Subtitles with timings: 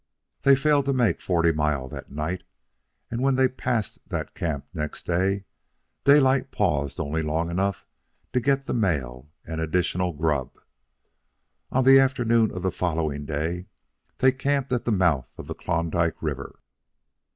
[0.41, 2.41] They failed to make Forty Mile that night,
[3.11, 5.45] and when they passed that camp next day
[6.05, 7.85] Daylight paused only long enough
[8.33, 10.57] to get the mail and additional grub.
[11.71, 13.67] On the afternoon of the following day
[14.17, 16.57] they camped at the mouth of the Klondike River.